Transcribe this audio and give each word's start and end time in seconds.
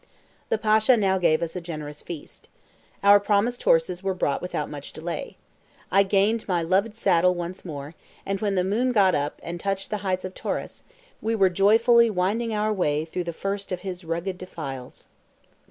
The 0.49 0.57
Pasha 0.57 0.97
now 0.97 1.19
gave 1.19 1.43
us 1.43 1.55
a 1.55 1.61
generous 1.61 2.01
feast. 2.01 2.49
Our 3.03 3.19
promised 3.19 3.61
horses 3.61 4.01
were 4.01 4.15
brought 4.15 4.41
without 4.41 4.67
much 4.67 4.93
delay. 4.93 5.37
I 5.91 6.01
gained 6.01 6.47
my 6.47 6.63
loved 6.63 6.95
saddle 6.95 7.35
once 7.35 7.63
more, 7.63 7.93
and 8.25 8.41
when 8.41 8.55
the 8.55 8.63
moon 8.63 8.93
got 8.93 9.13
up 9.13 9.39
and 9.43 9.59
touched 9.59 9.91
the 9.91 9.97
heights 10.01 10.25
of 10.25 10.33
Taurus, 10.33 10.85
we 11.21 11.35
were 11.35 11.49
joyfully 11.51 12.09
winding 12.09 12.51
our 12.51 12.73
way 12.73 13.05
through 13.05 13.25
the 13.25 13.31
first 13.31 13.71
of 13.71 13.81
his 13.81 14.03
rugged 14.03 14.39
defiles. 14.39 15.05